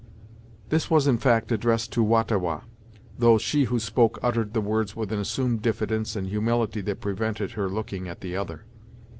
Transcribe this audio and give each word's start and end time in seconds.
This 0.69 0.89
was, 0.89 1.05
in 1.05 1.19
fact, 1.19 1.51
addressed 1.51 1.91
to 1.91 2.01
Wah 2.01 2.23
ta 2.23 2.35
Wah, 2.35 2.61
though 3.19 3.37
she 3.37 3.65
who 3.65 3.77
spoke 3.77 4.17
uttered 4.23 4.49
her 4.55 4.59
words 4.59 4.95
with 4.95 5.11
an 5.11 5.19
assumed 5.19 5.61
diffidence 5.61 6.15
and 6.15 6.25
humility 6.25 6.81
that 6.81 7.01
prevented 7.01 7.51
her 7.51 7.69
looking 7.69 8.07
at 8.07 8.21
the 8.21 8.35
other. 8.35 8.65